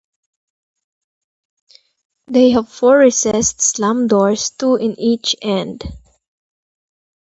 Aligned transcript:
They 2.25 2.49
have 2.53 2.67
four 2.69 2.97
recessed 2.97 3.61
slam 3.61 4.07
doors, 4.07 4.49
two 4.49 4.73
in 4.77 4.99
each 4.99 5.35
end. 5.43 5.83